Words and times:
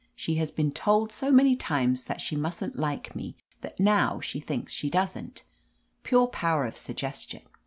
She 0.15 0.33
has 0.37 0.51
b^en 0.51 0.73
told 0.73 1.11
so 1.11 1.31
many 1.31 1.55
times 1.55 2.05
that 2.05 2.19
she 2.21 2.35
mustn't 2.35 2.75
like 2.75 3.15
me 3.15 3.35
that 3.61 3.79
now 3.79 4.19
she 4.19 4.39
thinks 4.39 4.73
she 4.73 4.89
doesn't. 4.89 5.43
Pure 6.01 6.29
power 6.29 6.65
of 6.65 6.75
sug 6.75 6.95
gestion. 6.95 7.43